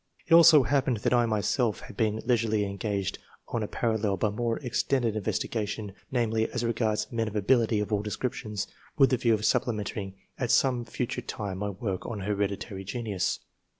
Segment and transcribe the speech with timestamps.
[0.27, 3.19] It so happened that I myself had been leisurely engaged
[3.49, 7.93] on a parallel but more ex tended investigation— ^namely, as regards men of ability of
[7.93, 8.65] all descriptions,
[8.97, 13.41] with the view of supplementing at some future time my work on Hereditary Genius.